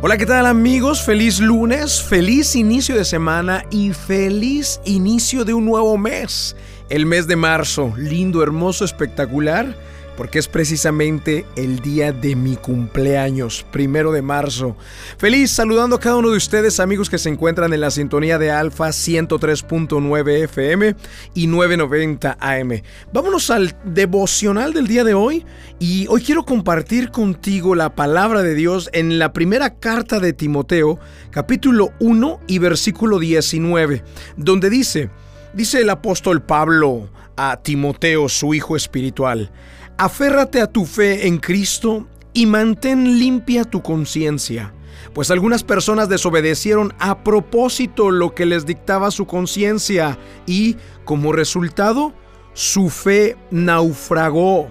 Hola, 0.00 0.16
¿qué 0.16 0.26
tal 0.26 0.46
amigos? 0.46 1.02
Feliz 1.02 1.40
lunes, 1.40 2.00
feliz 2.00 2.54
inicio 2.54 2.94
de 2.94 3.04
semana 3.04 3.64
y 3.68 3.92
feliz 3.92 4.80
inicio 4.84 5.44
de 5.44 5.54
un 5.54 5.64
nuevo 5.64 5.98
mes. 5.98 6.54
El 6.88 7.04
mes 7.04 7.26
de 7.26 7.34
marzo, 7.34 7.92
lindo, 7.96 8.40
hermoso, 8.40 8.84
espectacular 8.84 9.74
porque 10.18 10.40
es 10.40 10.48
precisamente 10.48 11.46
el 11.54 11.78
día 11.78 12.10
de 12.10 12.34
mi 12.34 12.56
cumpleaños, 12.56 13.64
primero 13.70 14.10
de 14.10 14.20
marzo. 14.20 14.76
Feliz 15.16 15.52
saludando 15.52 15.94
a 15.94 16.00
cada 16.00 16.16
uno 16.16 16.30
de 16.30 16.36
ustedes, 16.36 16.80
amigos 16.80 17.08
que 17.08 17.18
se 17.18 17.28
encuentran 17.28 17.72
en 17.72 17.80
la 17.80 17.92
sintonía 17.92 18.36
de 18.36 18.50
Alfa 18.50 18.88
103.9 18.88 20.42
FM 20.42 20.96
y 21.34 21.46
990 21.46 22.36
AM. 22.40 22.82
Vámonos 23.12 23.48
al 23.50 23.76
devocional 23.84 24.72
del 24.72 24.88
día 24.88 25.04
de 25.04 25.14
hoy 25.14 25.46
y 25.78 26.08
hoy 26.08 26.20
quiero 26.22 26.44
compartir 26.44 27.12
contigo 27.12 27.76
la 27.76 27.94
palabra 27.94 28.42
de 28.42 28.56
Dios 28.56 28.90
en 28.92 29.20
la 29.20 29.32
primera 29.32 29.76
carta 29.76 30.18
de 30.18 30.32
Timoteo, 30.32 30.98
capítulo 31.30 31.92
1 32.00 32.40
y 32.48 32.58
versículo 32.58 33.20
19, 33.20 34.02
donde 34.36 34.68
dice, 34.68 35.10
dice 35.54 35.80
el 35.80 35.90
apóstol 35.90 36.42
Pablo 36.42 37.08
a 37.36 37.60
Timoteo, 37.62 38.28
su 38.28 38.52
hijo 38.52 38.74
espiritual, 38.74 39.52
Aférrate 40.00 40.60
a 40.60 40.68
tu 40.68 40.86
fe 40.86 41.26
en 41.26 41.38
Cristo 41.38 42.06
y 42.32 42.46
mantén 42.46 43.18
limpia 43.18 43.64
tu 43.64 43.82
conciencia, 43.82 44.72
pues 45.12 45.32
algunas 45.32 45.64
personas 45.64 46.08
desobedecieron 46.08 46.94
a 47.00 47.24
propósito 47.24 48.12
lo 48.12 48.32
que 48.32 48.46
les 48.46 48.64
dictaba 48.64 49.10
su 49.10 49.26
conciencia 49.26 50.16
y, 50.46 50.76
como 51.04 51.32
resultado, 51.32 52.12
su 52.54 52.90
fe 52.90 53.36
naufragó. 53.50 54.70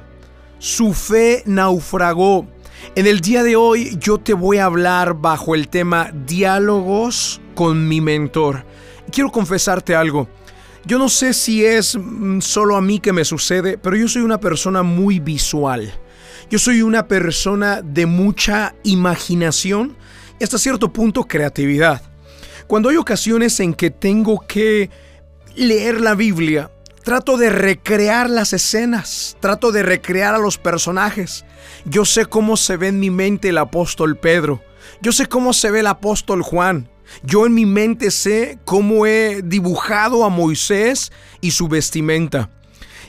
Su 0.59 0.93
fe 0.93 1.43
naufragó. 1.45 2.47
En 2.95 3.05
el 3.05 3.19
día 3.19 3.43
de 3.43 3.57
hoy 3.57 3.97
yo 3.99 4.19
te 4.19 4.33
voy 4.33 4.59
a 4.59 4.65
hablar 4.65 5.15
bajo 5.15 5.55
el 5.55 5.67
tema 5.67 6.09
diálogos 6.25 7.41
con 7.53 7.85
mi 7.89 7.99
mentor. 7.99 8.63
Quiero 9.11 9.29
confesarte 9.29 9.93
algo. 9.93 10.29
Yo 10.85 10.97
no 10.97 11.09
sé 11.09 11.33
si 11.33 11.65
es 11.65 11.97
mm, 11.97 12.39
solo 12.39 12.75
a 12.75 12.81
mí 12.81 12.99
que 12.99 13.13
me 13.13 13.25
sucede, 13.25 13.77
pero 13.77 13.95
yo 13.95 14.07
soy 14.07 14.21
una 14.21 14.39
persona 14.39 14.83
muy 14.83 15.19
visual. 15.19 15.93
Yo 16.49 16.59
soy 16.59 16.81
una 16.81 17.07
persona 17.07 17.81
de 17.81 18.05
mucha 18.05 18.73
imaginación 18.83 19.97
y 20.39 20.43
hasta 20.43 20.57
cierto 20.57 20.93
punto 20.93 21.23
creatividad. 21.23 22.01
Cuando 22.67 22.89
hay 22.89 22.97
ocasiones 22.97 23.59
en 23.59 23.73
que 23.73 23.91
tengo 23.91 24.45
que 24.47 24.89
leer 25.55 25.99
la 25.99 26.15
Biblia, 26.15 26.71
trato 27.03 27.37
de 27.37 27.49
recrear 27.49 28.29
las 28.29 28.53
escenas, 28.53 29.37
trato 29.39 29.71
de 29.71 29.83
recrear 29.83 30.35
a 30.35 30.39
los 30.39 30.57
personajes. 30.57 31.45
Yo 31.85 32.05
sé 32.05 32.25
cómo 32.25 32.57
se 32.57 32.77
ve 32.77 32.89
en 32.89 32.99
mi 32.99 33.09
mente 33.09 33.49
el 33.49 33.57
apóstol 33.57 34.17
Pedro, 34.17 34.61
yo 35.01 35.11
sé 35.11 35.27
cómo 35.27 35.53
se 35.53 35.71
ve 35.71 35.81
el 35.81 35.87
apóstol 35.87 36.41
Juan, 36.41 36.89
yo 37.23 37.45
en 37.45 37.53
mi 37.53 37.65
mente 37.65 38.11
sé 38.11 38.59
cómo 38.65 39.05
he 39.05 39.41
dibujado 39.43 40.23
a 40.23 40.29
Moisés 40.29 41.11
y 41.41 41.51
su 41.51 41.67
vestimenta. 41.67 42.49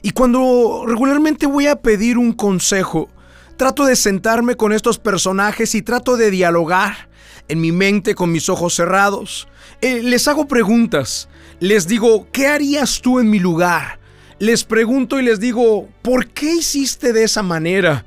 Y 0.02 0.10
cuando 0.12 0.84
regularmente 0.86 1.46
voy 1.46 1.66
a 1.66 1.76
pedir 1.76 2.18
un 2.18 2.32
consejo, 2.32 3.08
trato 3.56 3.84
de 3.84 3.96
sentarme 3.96 4.54
con 4.54 4.72
estos 4.72 4.98
personajes 4.98 5.74
y 5.74 5.82
trato 5.82 6.16
de 6.16 6.30
dialogar 6.30 7.08
en 7.48 7.60
mi 7.60 7.72
mente 7.72 8.14
con 8.14 8.30
mis 8.30 8.48
ojos 8.48 8.74
cerrados. 8.74 9.48
Eh, 9.80 10.02
les 10.02 10.28
hago 10.28 10.46
preguntas. 10.46 11.28
Les 11.60 11.88
digo, 11.88 12.28
¿qué 12.30 12.46
harías 12.46 13.00
tú 13.00 13.18
en 13.18 13.28
mi 13.28 13.40
lugar? 13.40 13.98
Les 14.38 14.62
pregunto 14.62 15.18
y 15.18 15.24
les 15.24 15.40
digo, 15.40 15.88
¿por 16.02 16.28
qué 16.28 16.54
hiciste 16.54 17.12
de 17.12 17.24
esa 17.24 17.42
manera? 17.42 18.06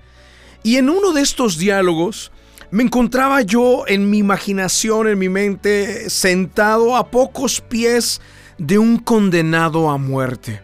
Y 0.63 0.77
en 0.77 0.89
uno 0.89 1.11
de 1.11 1.21
estos 1.21 1.57
diálogos, 1.57 2.31
me 2.71 2.83
encontraba 2.83 3.41
yo 3.41 3.83
en 3.85 4.09
mi 4.09 4.19
imaginación, 4.19 5.07
en 5.09 5.19
mi 5.19 5.27
mente, 5.27 6.09
sentado 6.09 6.95
a 6.95 7.11
pocos 7.11 7.59
pies 7.59 8.21
de 8.57 8.79
un 8.79 8.97
condenado 8.97 9.89
a 9.89 9.97
muerte. 9.97 10.61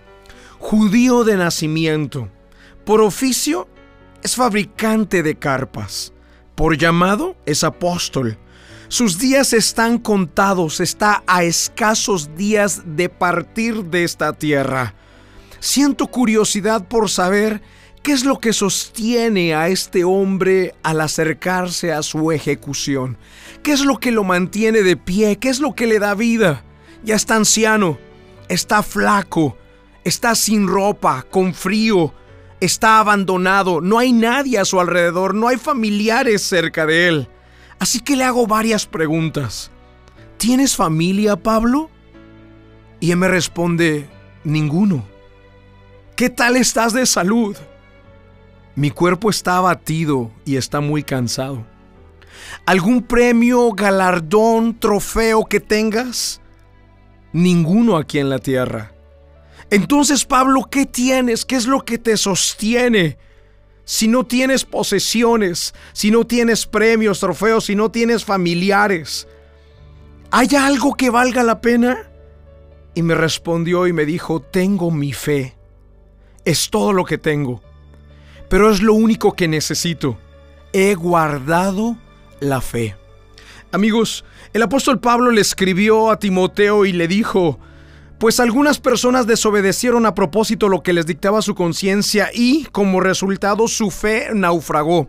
Judío 0.58 1.26
de 1.26 1.36
nacimiento. 1.36 2.30
Por 2.86 3.02
oficio 3.02 3.68
es 4.24 4.36
fabricante 4.36 5.22
de 5.22 5.36
carpas. 5.36 6.14
Por 6.56 6.78
llamado 6.78 7.36
es 7.46 7.66
apóstol. 7.66 8.38
Sus 8.88 9.20
días 9.20 9.52
están 9.52 9.98
contados, 9.98 10.80
está 10.80 11.24
a 11.28 11.44
escasos 11.44 12.36
días 12.38 12.84
de 12.86 13.10
partir 13.10 13.84
de 13.84 14.06
esta 14.06 14.32
tierra. 14.32 14.96
Siento 15.60 16.08
curiosidad 16.08 16.88
por 16.88 17.10
saber 17.10 17.62
¿Qué 18.08 18.14
es 18.14 18.24
lo 18.24 18.40
que 18.40 18.54
sostiene 18.54 19.54
a 19.54 19.68
este 19.68 20.06
hombre 20.06 20.74
al 20.82 21.02
acercarse 21.02 21.92
a 21.92 22.02
su 22.04 22.32
ejecución? 22.32 23.18
¿Qué 23.64 23.74
es 23.74 23.84
lo 23.84 23.98
que 23.98 24.14
lo 24.14 24.24
mantiene 24.24 24.82
de 24.82 24.96
pie? 24.96 25.36
¿Qué 25.40 25.50
es 25.50 25.60
lo 25.60 25.76
que 25.76 25.88
le 25.88 26.00
da 26.00 26.16
vida? 26.16 26.64
Ya 27.04 27.16
está 27.16 27.36
anciano, 27.36 27.98
está 28.48 28.82
flaco, 28.82 29.58
está 30.06 30.36
sin 30.36 30.70
ropa, 30.70 31.26
con 31.30 31.54
frío, 31.54 32.14
está 32.62 33.00
abandonado, 33.00 33.82
no 33.82 34.00
hay 34.00 34.14
nadie 34.14 34.58
a 34.58 34.64
su 34.64 34.80
alrededor, 34.80 35.36
no 35.36 35.50
hay 35.50 35.58
familiares 35.58 36.42
cerca 36.44 36.86
de 36.86 37.10
él. 37.10 37.28
Así 37.78 38.00
que 38.00 38.16
le 38.16 38.24
hago 38.24 38.48
varias 38.48 38.86
preguntas. 38.86 39.70
¿Tienes 40.38 40.78
familia, 40.78 41.36
Pablo? 41.36 41.90
Y 43.02 43.12
él 43.12 43.18
me 43.18 43.28
responde, 43.28 44.10
ninguno. 44.46 45.06
¿Qué 46.16 46.30
tal 46.30 46.56
estás 46.56 46.94
de 46.94 47.06
salud? 47.06 47.58
Mi 48.78 48.92
cuerpo 48.92 49.32
está 49.32 49.58
abatido 49.58 50.30
y 50.46 50.56
está 50.56 50.82
muy 50.82 51.02
cansado. 51.02 51.66
¿Algún 52.64 53.02
premio, 53.02 53.72
galardón, 53.72 54.80
trofeo 54.80 55.46
que 55.46 55.60
tengas? 55.60 56.40
Ninguno 57.34 57.98
aquí 57.98 58.20
en 58.20 58.30
la 58.30 58.38
tierra. 58.38 58.94
Entonces, 59.72 60.26
Pablo, 60.26 60.68
¿qué 60.70 60.86
tienes? 60.86 61.44
¿Qué 61.44 61.56
es 61.56 61.66
lo 61.66 61.84
que 61.86 61.98
te 61.98 62.16
sostiene? 62.18 63.18
Si 63.84 64.08
no 64.08 64.28
tienes 64.28 64.64
posesiones, 64.64 65.74
si 65.92 66.12
no 66.12 66.28
tienes 66.28 66.68
premios, 66.68 67.20
trofeos, 67.20 67.66
si 67.66 67.76
no 67.76 67.90
tienes 67.90 68.24
familiares, 68.26 69.28
¿hay 70.30 70.50
algo 70.56 70.94
que 70.94 71.10
valga 71.10 71.42
la 71.42 71.62
pena? 71.62 72.12
Y 72.94 73.02
me 73.02 73.16
respondió 73.16 73.88
y 73.88 73.94
me 73.94 74.06
dijo, 74.06 74.40
tengo 74.40 74.92
mi 74.92 75.14
fe. 75.14 75.56
Es 76.46 76.70
todo 76.70 76.94
lo 76.94 77.04
que 77.06 77.18
tengo 77.18 77.64
pero 78.50 78.72
es 78.72 78.82
lo 78.82 78.94
único 78.94 79.34
que 79.34 79.48
necesito. 79.48 80.18
He 80.74 80.96
guardado 80.96 81.98
la 82.40 82.62
fe. 82.62 82.96
Amigos, 83.72 84.24
el 84.54 84.64
apóstol 84.64 85.00
Pablo 85.00 85.32
le 85.32 85.42
escribió 85.42 86.10
a 86.10 86.20
Timoteo 86.20 86.86
y 86.86 86.94
le 86.94 87.08
dijo, 87.08 87.60
pues 88.20 88.40
algunas 88.40 88.80
personas 88.80 89.28
desobedecieron 89.28 90.06
a 90.06 90.16
propósito 90.16 90.70
lo 90.70 90.82
que 90.82 90.94
les 90.94 91.06
dictaba 91.06 91.42
su 91.42 91.54
conciencia 91.54 92.30
y, 92.34 92.66
como 92.72 93.02
resultado, 93.02 93.68
su 93.68 93.92
fe 93.92 94.30
naufragó. 94.34 95.08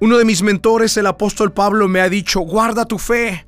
Uno 0.00 0.18
de 0.18 0.24
mis 0.24 0.42
mentores, 0.42 0.96
el 0.96 1.06
apóstol 1.06 1.52
Pablo, 1.52 1.88
me 1.88 2.00
ha 2.00 2.08
dicho, 2.08 2.40
guarda 2.40 2.84
tu 2.84 2.98
fe. 2.98 3.46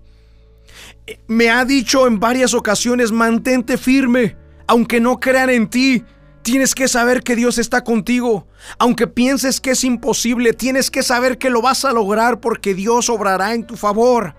Me 1.27 1.51
ha 1.51 1.65
dicho 1.65 2.07
en 2.07 2.21
varias 2.21 2.55
ocasiones, 2.55 3.13
mantente 3.13 3.77
firme, 3.77 4.37
aunque 4.67 5.01
no 5.01 5.19
crean 5.21 5.51
en 5.51 5.69
ti. 5.69 6.05
Tienes 6.45 6.75
que 6.75 6.89
saber 6.89 7.23
que 7.23 7.37
Dios 7.37 7.57
está 7.57 7.85
contigo. 7.85 8.47
Aunque 8.79 9.07
pienses 9.07 9.63
que 9.63 9.71
es 9.71 9.83
imposible, 9.83 10.53
tienes 10.53 10.91
que 10.91 11.03
saber 11.03 11.39
que 11.39 11.49
lo 11.49 11.63
vas 11.63 11.87
a 11.87 11.93
lograr 11.93 12.39
porque 12.39 12.75
Dios 12.75 13.09
obrará 13.09 13.55
en 13.55 13.67
tu 13.67 13.77
favor. 13.77 14.35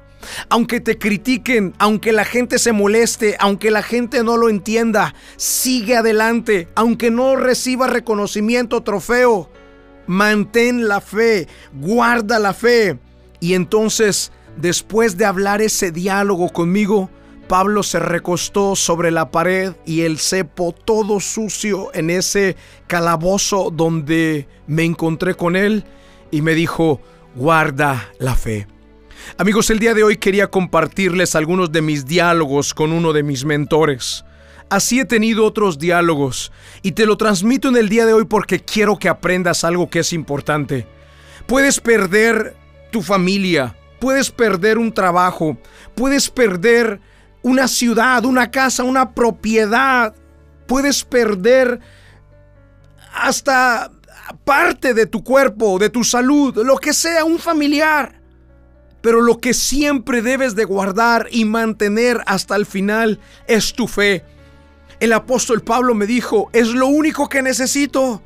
Aunque 0.50 0.80
te 0.80 1.00
critiquen, 1.00 1.74
aunque 1.80 2.12
la 2.12 2.24
gente 2.24 2.60
se 2.60 2.74
moleste, 2.74 3.36
aunque 3.40 3.72
la 3.72 3.82
gente 3.82 4.24
no 4.24 4.38
lo 4.38 4.50
entienda, 4.50 5.16
sigue 5.36 5.98
adelante, 5.98 6.68
aunque 6.76 7.10
no 7.10 7.38
reciba 7.38 7.88
reconocimiento, 7.88 8.84
trofeo. 8.84 9.50
Mantén 10.06 10.88
la 10.88 11.02
fe, 11.02 11.48
guarda 11.74 12.38
la 12.38 12.54
fe. 12.54 13.00
Y 13.40 13.56
entonces, 13.56 14.32
después 14.58 15.18
de 15.18 15.26
hablar 15.26 15.59
ese 15.59 15.90
diálogo 15.90 16.53
conmigo, 16.53 17.09
Pablo 17.47 17.84
se 17.84 18.00
recostó 18.00 18.76
sobre 18.76 19.12
la 19.12 19.30
pared 19.30 19.74
y 19.86 20.02
el 20.02 20.18
cepo 20.18 20.74
todo 20.74 21.20
sucio 21.20 21.92
en 21.94 22.09
ese 22.09 22.56
calabozo 22.88 23.72
donde 23.72 24.47
me 24.66 24.84
encontré 24.84 25.36
con 25.36 25.56
él 25.56 25.86
y 26.32 26.42
me 26.42 26.56
dijo, 26.56 27.02
guarda 27.36 28.09
la 28.20 28.36
fe. 28.36 28.68
Amigos, 29.38 29.70
el 29.70 29.80
día 29.80 29.94
de 29.94 30.03
hoy 30.03 30.18
quería 30.18 30.47
compartirles 30.47 31.36
algunos 31.36 31.72
de 31.72 31.82
mis 31.82 32.06
diálogos 32.06 32.74
con 32.74 32.92
uno 32.92 33.14
de 33.14 33.24
mis 33.24 33.46
mentores. 33.46 34.26
Así 34.70 35.00
he 35.00 35.06
tenido 35.06 35.46
otros 35.46 35.78
diálogos 35.78 36.52
y 36.82 36.94
te 36.94 37.06
lo 37.06 37.16
transmito 37.18 37.70
en 37.70 37.78
el 37.78 37.90
día 37.90 38.08
de 38.08 38.14
hoy 38.14 38.26
porque 38.26 38.59
quiero 38.59 38.98
que 38.98 39.09
aprendas 39.09 39.64
algo 39.64 39.90
que 39.90 40.00
es 40.00 40.14
importante. 40.14 40.88
Puedes 41.46 41.80
perder 41.80 42.56
tu 42.91 43.03
familia, 43.03 43.76
puedes 44.00 44.32
perder 44.32 44.80
un 44.80 44.91
trabajo, 44.91 45.58
puedes 45.94 46.32
perder 46.32 47.00
una 47.46 47.68
ciudad, 47.68 48.26
una 48.26 48.50
casa, 48.50 48.84
una 48.84 49.14
propiedad. 49.14 50.16
Puedes 50.66 51.03
perder 51.03 51.80
hasta 53.14 53.92
parte 54.44 54.96
de 54.96 55.06
tu 55.06 55.24
cuerpo, 55.24 55.78
de 55.78 55.92
tu 55.92 56.03
salud, 56.03 56.58
lo 56.66 56.78
que 56.78 56.92
sea, 56.92 57.24
un 57.24 57.38
familiar. 57.38 58.20
pero 59.06 59.22
lo 59.22 59.40
que 59.40 59.53
siempre 59.53 60.24
debes 60.24 60.56
de 60.56 60.66
guardar 60.66 61.28
y 61.30 61.46
mantener 61.46 62.24
hasta 62.26 62.56
el 62.56 62.66
final 62.66 63.20
es 63.46 63.74
tu 63.74 63.88
fe. 63.88 64.26
El 65.00 65.14
apóstol 65.14 65.62
Pablo 65.62 65.94
me 65.94 66.08
dijo, 66.08 66.50
es 66.53 66.70
lo 66.70 66.88
único 66.88 67.30
que 67.30 67.44
necesito. 67.44 68.24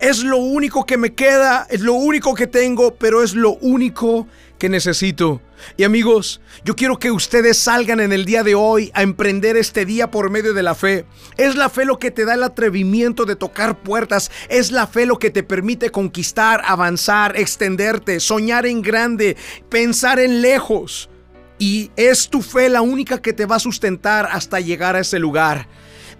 Es 0.00 0.24
lo 0.24 0.38
único 0.38 0.84
que 0.84 0.96
me 0.96 1.14
queda, 1.14 1.68
es 1.70 1.82
lo 1.82 1.92
único 1.92 2.34
que 2.34 2.48
tengo, 2.48 2.96
pero 2.96 3.22
es 3.22 3.36
lo 3.36 3.52
único 3.60 4.26
que 4.58 4.68
necesito. 4.68 5.40
Y 5.76 5.84
amigos, 5.84 6.40
yo 6.64 6.76
quiero 6.76 6.98
que 6.98 7.10
ustedes 7.10 7.58
salgan 7.58 8.00
en 8.00 8.12
el 8.12 8.24
día 8.24 8.42
de 8.42 8.54
hoy 8.54 8.90
a 8.94 9.02
emprender 9.02 9.56
este 9.56 9.84
día 9.84 10.10
por 10.10 10.30
medio 10.30 10.54
de 10.54 10.62
la 10.62 10.74
fe. 10.74 11.06
Es 11.36 11.56
la 11.56 11.68
fe 11.68 11.84
lo 11.84 11.98
que 11.98 12.10
te 12.10 12.24
da 12.24 12.34
el 12.34 12.42
atrevimiento 12.42 13.24
de 13.24 13.36
tocar 13.36 13.82
puertas. 13.82 14.30
Es 14.48 14.72
la 14.72 14.86
fe 14.86 15.06
lo 15.06 15.18
que 15.18 15.30
te 15.30 15.42
permite 15.42 15.90
conquistar, 15.90 16.62
avanzar, 16.64 17.36
extenderte, 17.36 18.20
soñar 18.20 18.66
en 18.66 18.82
grande, 18.82 19.36
pensar 19.68 20.18
en 20.18 20.42
lejos. 20.42 21.10
Y 21.58 21.90
es 21.96 22.28
tu 22.28 22.42
fe 22.42 22.68
la 22.68 22.82
única 22.82 23.20
que 23.20 23.32
te 23.32 23.46
va 23.46 23.56
a 23.56 23.60
sustentar 23.60 24.28
hasta 24.30 24.60
llegar 24.60 24.96
a 24.96 25.00
ese 25.00 25.18
lugar. 25.18 25.68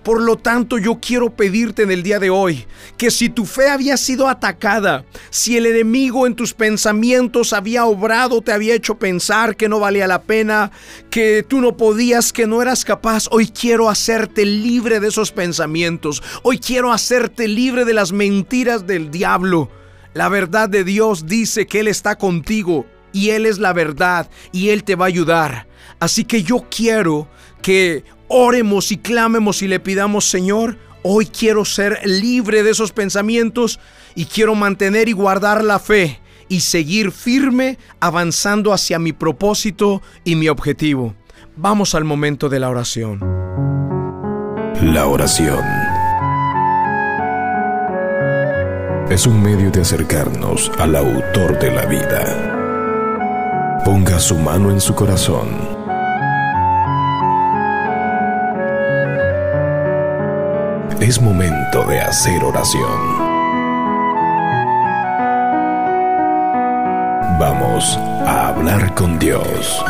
Por 0.03 0.23
lo 0.23 0.37
tanto, 0.37 0.79
yo 0.79 1.01
quiero 1.01 1.31
pedirte 1.31 1.83
en 1.83 1.91
el 1.91 2.03
día 2.03 2.19
de 2.19 2.31
hoy 2.31 2.67
que 2.97 3.11
si 3.11 3.29
tu 3.29 3.45
fe 3.45 3.69
había 3.69 3.97
sido 3.97 4.29
atacada, 4.29 5.05
si 5.31 5.57
el 5.57 5.67
enemigo 5.67 6.27
en 6.27 6.35
tus 6.35 6.55
pensamientos 6.55 7.53
había 7.53 7.85
obrado, 7.85 8.41
te 8.41 8.53
había 8.53 8.75
hecho 8.75 8.99
pensar 8.99 9.57
que 9.57 9.69
no 9.69 9.81
valía 9.81 10.07
la 10.07 10.23
pena, 10.23 10.71
que 11.11 11.45
tú 11.47 11.61
no 11.61 11.77
podías, 11.77 12.33
que 12.33 12.47
no 12.47 12.63
eras 12.63 12.85
capaz, 12.85 13.27
hoy 13.31 13.49
quiero 13.49 13.91
hacerte 13.91 14.47
libre 14.47 15.01
de 15.01 15.09
esos 15.09 15.33
pensamientos. 15.33 16.23
Hoy 16.43 16.59
quiero 16.59 16.93
hacerte 16.93 17.49
libre 17.49 17.85
de 17.85 17.95
las 17.95 18.13
mentiras 18.13 18.87
del 18.87 19.11
diablo. 19.11 19.71
La 20.15 20.29
verdad 20.29 20.69
de 20.69 20.85
Dios 20.85 21.27
dice 21.27 21.67
que 21.67 21.81
Él 21.81 21.89
está 21.89 22.17
contigo 22.17 22.87
y 23.13 23.31
Él 23.31 23.47
es 23.47 23.59
la 23.59 23.73
verdad 23.73 24.31
y 24.53 24.71
Él 24.71 24.85
te 24.85 24.95
va 24.95 25.05
a 25.05 25.09
ayudar. 25.09 25.67
Así 26.01 26.25
que 26.25 26.43
yo 26.43 26.67
quiero 26.71 27.29
que 27.63 28.05
oremos 28.29 28.93
y 28.93 28.99
clamemos 28.99 29.63
y 29.63 29.69
le 29.69 29.81
pidamos, 29.81 30.29
Señor, 30.29 30.79
hoy 31.03 31.27
quiero 31.27 31.65
ser 31.65 32.01
libre 32.05 32.63
de 32.63 32.71
esos 32.71 32.93
pensamientos 32.93 33.81
y 34.15 34.27
quiero 34.27 34.55
mantener 34.55 35.09
y 35.09 35.13
guardar 35.13 35.65
la 35.65 35.79
fe 35.79 36.21
y 36.49 36.61
seguir 36.61 37.13
firme 37.13 37.79
avanzando 38.01 38.73
hacia 38.73 38.99
mi 38.99 39.13
propósito 39.13 40.03
y 40.25 40.37
mi 40.37 40.49
objetivo. 40.49 41.15
Vamos 41.57 41.95
al 41.95 42.05
momento 42.05 42.49
de 42.49 42.61
la 42.61 42.71
oración. 42.71 43.21
La 44.83 45.07
oración 45.07 45.65
es 49.11 49.27
un 49.27 49.43
medio 49.43 49.71
de 49.71 49.81
acercarnos 49.81 50.71
al 50.79 50.95
autor 50.95 51.59
de 51.59 51.73
la 51.73 51.87
vida. 51.87 53.81
Ponga 53.85 54.21
su 54.21 54.37
mano 54.37 54.71
en 54.71 54.81
su 54.81 54.95
corazón 54.95 55.78
Es 61.01 61.21
momento 61.21 61.85
de 61.85 62.01
hacer 62.01 62.43
oración. 62.43 63.19
Vamos 67.39 67.97
a 68.27 68.49
hablar 68.49 68.93
con 68.97 69.17
Dios. 69.17 69.81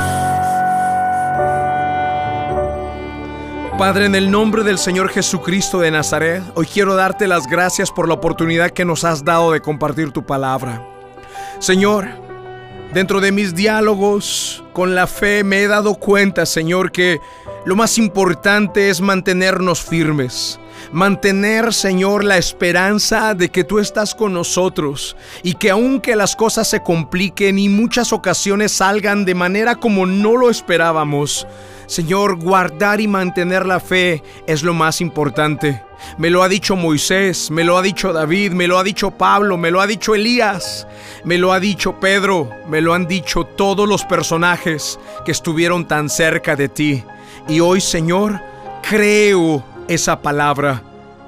Padre, 3.78 4.04
en 4.04 4.16
el 4.16 4.30
nombre 4.30 4.62
del 4.64 4.76
Señor 4.76 5.08
Jesucristo 5.08 5.80
de 5.80 5.90
Nazaret, 5.90 6.42
hoy 6.54 6.66
quiero 6.66 6.94
darte 6.94 7.26
las 7.26 7.46
gracias 7.46 7.90
por 7.90 8.06
la 8.06 8.12
oportunidad 8.12 8.72
que 8.72 8.84
nos 8.84 9.04
has 9.04 9.24
dado 9.24 9.52
de 9.52 9.62
compartir 9.62 10.12
tu 10.12 10.26
palabra. 10.26 10.86
Señor, 11.58 12.06
dentro 12.92 13.22
de 13.22 13.32
mis 13.32 13.54
diálogos 13.54 14.62
con 14.74 14.94
la 14.94 15.06
fe 15.06 15.42
me 15.42 15.62
he 15.62 15.68
dado 15.68 15.94
cuenta, 15.94 16.44
Señor, 16.44 16.92
que 16.92 17.18
lo 17.64 17.76
más 17.76 17.96
importante 17.96 18.90
es 18.90 19.00
mantenernos 19.00 19.82
firmes 19.82 20.60
mantener, 20.92 21.72
Señor, 21.72 22.24
la 22.24 22.38
esperanza 22.38 23.34
de 23.34 23.50
que 23.50 23.64
tú 23.64 23.78
estás 23.78 24.14
con 24.14 24.32
nosotros 24.32 25.16
y 25.42 25.54
que 25.54 25.70
aunque 25.70 26.16
las 26.16 26.36
cosas 26.36 26.68
se 26.68 26.82
compliquen 26.82 27.58
y 27.58 27.68
muchas 27.68 28.12
ocasiones 28.12 28.72
salgan 28.72 29.24
de 29.24 29.34
manera 29.34 29.76
como 29.76 30.06
no 30.06 30.36
lo 30.36 30.50
esperábamos, 30.50 31.46
Señor, 31.86 32.36
guardar 32.36 33.00
y 33.00 33.08
mantener 33.08 33.64
la 33.64 33.80
fe 33.80 34.22
es 34.46 34.62
lo 34.62 34.74
más 34.74 35.00
importante. 35.00 35.82
Me 36.18 36.30
lo 36.30 36.42
ha 36.42 36.48
dicho 36.48 36.76
Moisés, 36.76 37.50
me 37.50 37.64
lo 37.64 37.76
ha 37.78 37.82
dicho 37.82 38.12
David, 38.12 38.52
me 38.52 38.66
lo 38.66 38.78
ha 38.78 38.84
dicho 38.84 39.10
Pablo, 39.10 39.56
me 39.56 39.70
lo 39.70 39.80
ha 39.80 39.86
dicho 39.86 40.14
Elías, 40.14 40.86
me 41.24 41.38
lo 41.38 41.52
ha 41.52 41.60
dicho 41.60 41.98
Pedro, 41.98 42.50
me 42.68 42.80
lo 42.80 42.94
han 42.94 43.06
dicho 43.06 43.44
todos 43.44 43.88
los 43.88 44.04
personajes 44.04 44.98
que 45.24 45.32
estuvieron 45.32 45.88
tan 45.88 46.08
cerca 46.08 46.56
de 46.56 46.68
ti. 46.68 47.04
Y 47.48 47.60
hoy, 47.60 47.80
Señor, 47.80 48.40
creo 48.82 49.64
esa 49.88 50.20
palabra. 50.20 50.82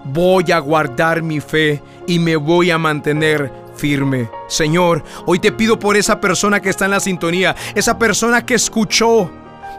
Voy 0.04 0.50
a 0.52 0.58
guardar 0.58 1.22
mi 1.22 1.40
fe 1.40 1.82
y 2.06 2.18
me 2.18 2.36
voy 2.36 2.70
a 2.70 2.78
mantener 2.78 3.52
firme. 3.74 4.30
Señor, 4.48 5.02
hoy 5.26 5.38
te 5.38 5.52
pido 5.52 5.78
por 5.78 5.96
esa 5.96 6.20
persona 6.20 6.60
que 6.60 6.70
está 6.70 6.84
en 6.84 6.92
la 6.92 7.00
sintonía, 7.00 7.56
esa 7.74 7.98
persona 7.98 8.44
que 8.44 8.54
escuchó 8.54 9.30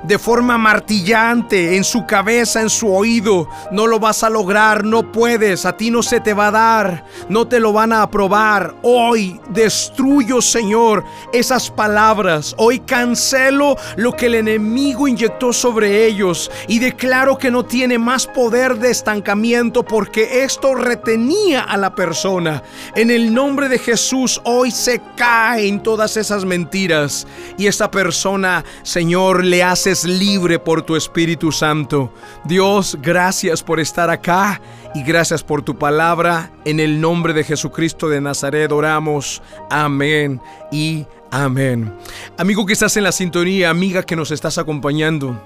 de 0.03 0.17
forma 0.17 0.57
martillante 0.57 1.75
en 1.75 1.83
su 1.83 2.05
cabeza, 2.05 2.61
en 2.61 2.69
su 2.69 2.93
oído. 2.93 3.47
No 3.71 3.87
lo 3.87 3.99
vas 3.99 4.23
a 4.23 4.29
lograr, 4.29 4.83
no 4.83 5.11
puedes, 5.11 5.65
a 5.65 5.77
ti 5.77 5.91
no 5.91 6.03
se 6.03 6.19
te 6.19 6.33
va 6.33 6.47
a 6.47 6.51
dar, 6.51 7.05
no 7.29 7.47
te 7.47 7.59
lo 7.59 7.73
van 7.73 7.93
a 7.93 8.01
aprobar. 8.01 8.75
Hoy 8.81 9.39
destruyo, 9.49 10.41
Señor, 10.41 11.03
esas 11.33 11.69
palabras. 11.69 12.55
Hoy 12.57 12.79
cancelo 12.79 13.75
lo 13.95 14.13
que 14.13 14.27
el 14.27 14.35
enemigo 14.35 15.07
inyectó 15.07 15.53
sobre 15.53 16.05
ellos 16.05 16.51
y 16.67 16.79
declaro 16.79 17.37
que 17.37 17.51
no 17.51 17.65
tiene 17.65 17.97
más 17.97 18.27
poder 18.27 18.77
de 18.77 18.91
estancamiento 18.91 19.83
porque 19.83 20.43
esto 20.43 20.75
retenía 20.75 21.61
a 21.61 21.77
la 21.77 21.95
persona. 21.95 22.63
En 22.95 23.11
el 23.11 23.33
nombre 23.33 23.69
de 23.69 23.79
Jesús, 23.79 24.41
hoy 24.43 24.71
se 24.71 25.01
caen 25.15 25.83
todas 25.83 26.17
esas 26.17 26.45
mentiras 26.45 27.27
y 27.57 27.67
esta 27.67 27.91
persona, 27.91 28.63
Señor, 28.83 29.43
le 29.43 29.63
hace 29.63 29.90
libre 30.05 30.57
por 30.57 30.81
tu 30.81 30.95
Espíritu 30.95 31.51
Santo. 31.51 32.13
Dios, 32.45 32.97
gracias 33.01 33.61
por 33.61 33.79
estar 33.79 34.09
acá 34.09 34.61
y 34.95 35.03
gracias 35.03 35.43
por 35.43 35.61
tu 35.61 35.77
palabra. 35.77 36.51
En 36.65 36.79
el 36.79 37.01
nombre 37.01 37.33
de 37.33 37.43
Jesucristo 37.43 38.07
de 38.07 38.21
Nazaret 38.21 38.71
oramos. 38.71 39.41
Amén 39.69 40.41
y 40.71 41.05
amén. 41.29 41.93
Amigo 42.37 42.65
que 42.65 42.73
estás 42.73 42.95
en 42.97 43.03
la 43.03 43.11
sintonía, 43.11 43.69
amiga 43.69 44.03
que 44.03 44.15
nos 44.15 44.31
estás 44.31 44.57
acompañando, 44.57 45.41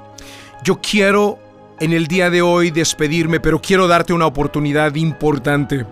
yo 0.63 0.79
quiero 0.79 1.39
en 1.79 1.91
el 1.91 2.07
día 2.07 2.29
de 2.29 2.41
hoy 2.41 2.71
despedirme, 2.71 3.39
pero 3.39 3.59
quiero 3.59 3.87
darte 3.87 4.13
una 4.13 4.27
oportunidad 4.27 4.95
importante. 4.95 5.85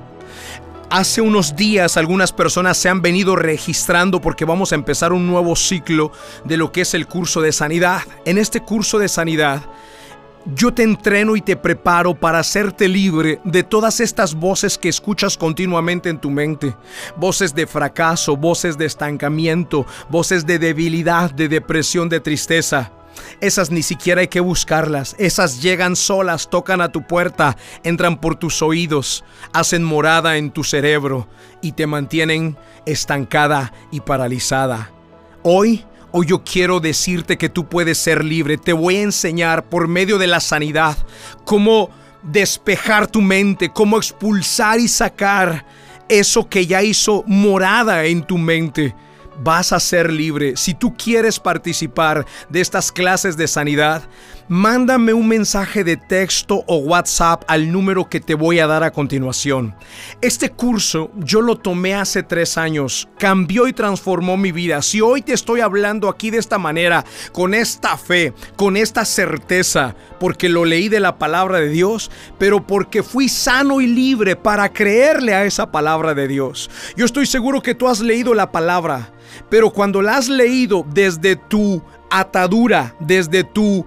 Hace 0.90 1.22
unos 1.22 1.56
días 1.56 1.98
algunas 1.98 2.32
personas 2.32 2.78
se 2.78 2.90
han 2.90 3.02
venido 3.02 3.36
registrando 3.36 4.22
porque 4.22 4.46
vamos 4.46 4.72
a 4.72 4.76
empezar 4.76 5.12
un 5.12 5.26
nuevo 5.26 5.56
ciclo 5.56 6.12
de 6.46 6.58
lo 6.58 6.72
que 6.72 6.82
es 6.82 6.94
el 6.94 7.08
curso 7.08 7.42
de 7.42 7.52
sanidad. 7.52 8.02
En 8.26 8.38
este 8.38 8.62
curso 8.62 9.00
de 9.00 9.10
sanidad 9.10 9.64
yo 10.46 10.74
te 10.74 10.84
entreno 10.84 11.36
y 11.36 11.42
te 11.42 11.56
preparo 11.56 12.14
para 12.14 12.40
hacerte 12.40 12.88
libre 12.90 13.40
de 13.46 13.64
todas 13.64 14.02
estas 14.02 14.36
voces 14.36 14.78
que 14.78 14.90
escuchas 14.90 15.38
continuamente 15.38 16.10
en 16.10 16.20
tu 16.20 16.30
mente. 16.30 16.76
Voces 17.16 17.56
de 17.56 17.66
fracaso, 17.66 18.36
voces 18.36 18.78
de 18.78 18.86
estancamiento, 18.86 19.86
voces 20.10 20.46
de 20.46 20.60
debilidad, 20.60 21.32
de 21.32 21.48
depresión, 21.48 22.10
de 22.10 22.20
tristeza. 22.20 22.92
Esas 23.42 23.72
ni 23.72 23.84
siquiera 23.84 24.22
hay 24.22 24.28
que 24.28 24.40
buscarlas. 24.40 25.16
Esas 25.18 25.62
llegan 25.62 25.96
solas, 25.96 26.50
tocan 26.50 26.82
a 26.82 26.92
tu 26.92 27.06
puerta, 27.06 27.58
entran 27.84 28.20
por 28.20 28.36
tus 28.36 28.62
oídos, 28.62 29.24
hacen 29.54 29.84
morada 29.84 30.38
en 30.38 30.52
tu 30.52 30.64
cerebro 30.64 31.28
y 31.62 31.74
te 31.74 31.88
mantienen 31.88 32.58
estancada 32.86 33.74
y 33.92 34.02
paralizada. 34.02 34.92
Hoy, 35.44 35.86
hoy 36.12 36.28
yo 36.28 36.44
quiero 36.44 36.80
decirte 36.80 37.38
que 37.38 37.50
tú 37.50 37.68
puedes 37.68 37.98
ser 37.98 38.24
libre. 38.24 38.58
Te 38.58 38.74
voy 38.74 38.98
a 38.98 39.04
enseñar 39.04 39.66
por 39.66 39.88
medio 39.88 40.18
de 40.18 40.28
la 40.28 40.40
sanidad 40.40 40.98
cómo 41.46 41.90
despejar 42.24 43.08
tu 43.08 43.22
mente, 43.22 43.70
cómo 43.70 43.98
expulsar 43.98 44.80
y 44.80 44.88
sacar 44.88 45.66
eso 46.08 46.48
que 46.48 46.66
ya 46.66 46.82
hizo 46.82 47.24
morada 47.28 48.06
en 48.06 48.24
tu 48.24 48.38
mente 48.38 48.96
vas 49.42 49.72
a 49.74 49.80
ser 49.80 50.12
libre. 50.12 50.58
Si 50.58 50.74
tú 50.74 50.96
quieres 50.96 51.40
participar 51.40 52.26
de 52.50 52.62
estas 52.62 52.92
clases 52.92 53.38
de 53.38 53.48
sanidad, 53.48 54.04
mándame 54.48 55.14
un 55.14 55.28
mensaje 55.28 55.84
de 55.84 55.98
texto 55.98 56.64
o 56.68 56.78
WhatsApp 56.78 57.44
al 57.48 57.72
número 57.72 58.10
que 58.10 58.20
te 58.20 58.36
voy 58.36 58.60
a 58.60 58.68
dar 58.68 58.84
a 58.84 58.92
continuación. 58.92 59.76
Este 60.22 60.50
curso 60.50 61.12
yo 61.18 61.42
lo 61.42 61.58
tomé 61.58 61.96
hace 61.96 62.24
tres 62.24 62.58
años, 62.58 63.08
cambió 63.18 63.68
y 63.68 63.74
transformó 63.74 64.38
mi 64.38 64.52
vida. 64.52 64.82
Si 64.82 65.02
hoy 65.02 65.22
te 65.22 65.34
estoy 65.34 65.62
hablando 65.62 66.10
aquí 66.10 66.30
de 66.30 66.38
esta 66.38 66.58
manera, 66.58 67.06
con 67.32 67.54
esta 67.54 67.98
fe, 67.98 68.34
con 68.56 68.78
esta 68.78 69.06
certeza, 69.06 69.96
porque 70.20 70.50
lo 70.50 70.66
leí 70.66 70.90
de 70.90 71.00
la 71.00 71.18
palabra 71.18 71.60
de 71.60 71.70
Dios, 71.70 72.12
pero 72.38 72.66
porque 72.66 73.04
fui 73.04 73.30
sano 73.30 73.82
y 73.82 73.88
libre 73.88 74.36
para 74.36 74.72
creerle 74.72 75.34
a 75.34 75.46
esa 75.46 75.72
palabra 75.72 76.14
de 76.14 76.28
Dios. 76.28 76.70
Yo 76.96 77.06
estoy 77.06 77.26
seguro 77.26 77.62
que 77.62 77.76
tú 77.76 77.88
has 77.88 78.00
leído 78.00 78.34
la 78.34 78.52
palabra 78.52 79.12
Pero 79.50 79.72
cuando 79.72 80.02
la 80.02 80.18
has 80.18 80.30
leído 80.30 80.86
desde 80.94 81.36
tu 81.36 81.82
atadura, 82.10 82.96
desde 83.00 83.44
tu 83.44 83.86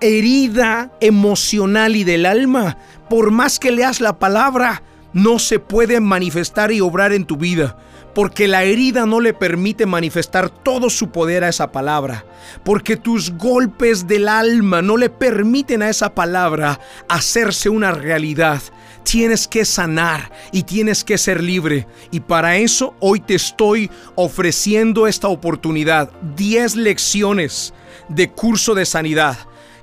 herida 0.00 0.92
emocional 1.00 1.96
y 1.96 2.04
del 2.04 2.26
alma, 2.26 2.78
por 3.08 3.30
más 3.30 3.58
que 3.58 3.70
leas 3.70 4.00
la 4.00 4.18
palabra, 4.18 4.82
no 5.12 5.38
se 5.38 5.58
puede 5.58 6.00
manifestar 6.00 6.72
y 6.72 6.80
obrar 6.80 7.12
en 7.12 7.24
tu 7.24 7.36
vida, 7.36 7.78
porque 8.14 8.48
la 8.48 8.64
herida 8.64 9.06
no 9.06 9.20
le 9.20 9.32
permite 9.32 9.86
manifestar 9.86 10.50
todo 10.50 10.90
su 10.90 11.10
poder 11.10 11.44
a 11.44 11.48
esa 11.48 11.72
palabra, 11.72 12.24
porque 12.64 12.96
tus 12.96 13.30
golpes 13.30 14.06
del 14.06 14.28
alma 14.28 14.82
no 14.82 14.96
le 14.96 15.10
permiten 15.10 15.82
a 15.82 15.88
esa 15.88 16.14
palabra 16.14 16.80
hacerse 17.08 17.68
una 17.68 17.92
realidad. 17.92 18.60
Tienes 19.04 19.46
que 19.46 19.64
sanar 19.64 20.32
y 20.50 20.62
tienes 20.62 21.04
que 21.04 21.18
ser 21.18 21.42
libre. 21.42 21.86
Y 22.10 22.20
para 22.20 22.56
eso 22.56 22.94
hoy 23.00 23.20
te 23.20 23.34
estoy 23.34 23.90
ofreciendo 24.14 25.06
esta 25.06 25.28
oportunidad. 25.28 26.10
10 26.36 26.76
lecciones 26.76 27.74
de 28.08 28.30
curso 28.30 28.74
de 28.74 28.86
sanidad 28.86 29.36